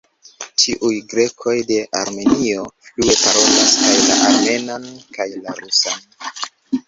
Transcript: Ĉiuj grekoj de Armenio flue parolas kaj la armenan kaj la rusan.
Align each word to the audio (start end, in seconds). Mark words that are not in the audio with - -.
Ĉiuj 0.61 0.93
grekoj 1.09 1.53
de 1.71 1.75
Armenio 1.99 2.63
flue 2.87 3.13
parolas 3.25 3.75
kaj 3.83 3.93
la 4.07 4.15
armenan 4.31 4.87
kaj 5.19 5.27
la 5.45 5.57
rusan. 5.59 6.41